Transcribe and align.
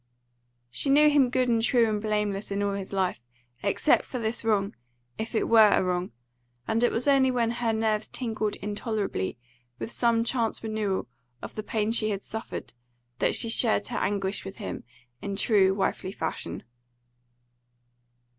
She 0.71 0.89
knew 0.89 1.11
him 1.11 1.29
good 1.29 1.47
and 1.47 1.61
true 1.61 1.87
and 1.87 2.01
blameless 2.01 2.49
in 2.49 2.63
all 2.63 2.73
his 2.73 2.91
life, 2.91 3.21
except 3.61 4.03
for 4.03 4.17
this 4.17 4.43
wrong, 4.43 4.75
if 5.19 5.35
it 5.35 5.47
were 5.47 5.69
a 5.69 5.83
wrong; 5.83 6.11
and 6.67 6.83
it 6.83 6.91
was 6.91 7.07
only 7.07 7.29
when 7.29 7.51
her 7.51 7.71
nerves 7.71 8.09
tingled 8.09 8.55
intolerably 8.55 9.37
with 9.77 9.91
some 9.91 10.23
chance 10.23 10.63
renewal 10.63 11.07
of 11.43 11.53
the 11.53 11.61
pain 11.61 11.91
she 11.91 12.09
had 12.09 12.23
suffered, 12.23 12.73
that 13.19 13.35
she 13.35 13.47
shared 13.47 13.89
her 13.89 13.97
anguish 13.99 14.43
with 14.43 14.55
him 14.57 14.83
in 15.21 15.35
true 15.35 15.71
wifely 15.71 16.11
fashion. 16.11 16.63